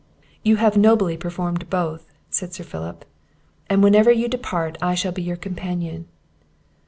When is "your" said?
5.21-5.37